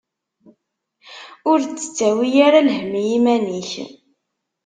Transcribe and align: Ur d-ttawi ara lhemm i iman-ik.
Ur 1.49 1.59
d-ttawi 1.63 2.29
ara 2.47 2.59
lhemm 2.67 2.93
i 3.01 3.03
iman-ik. 3.17 3.71